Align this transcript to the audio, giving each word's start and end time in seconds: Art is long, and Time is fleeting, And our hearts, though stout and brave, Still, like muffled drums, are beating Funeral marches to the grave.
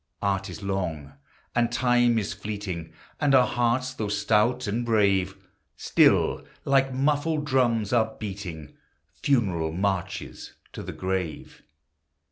Art 0.23 0.49
is 0.49 0.63
long, 0.63 1.13
and 1.53 1.71
Time 1.71 2.17
is 2.17 2.33
fleeting, 2.33 2.91
And 3.19 3.35
our 3.35 3.45
hearts, 3.45 3.93
though 3.93 4.07
stout 4.07 4.65
and 4.65 4.83
brave, 4.83 5.37
Still, 5.77 6.43
like 6.65 6.91
muffled 6.91 7.45
drums, 7.45 7.93
are 7.93 8.15
beating 8.17 8.73
Funeral 9.21 9.71
marches 9.73 10.53
to 10.73 10.81
the 10.81 10.91
grave. 10.91 11.61